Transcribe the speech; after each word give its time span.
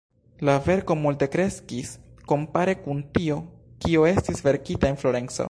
La 0.47 0.53
verko 0.67 0.95
multe 1.01 1.27
kreskis 1.35 1.91
kompare 2.33 2.75
kun 2.87 3.05
tio, 3.19 3.39
kio 3.85 4.09
estis 4.15 4.45
verkita 4.51 4.93
en 4.95 5.01
Florenco. 5.05 5.39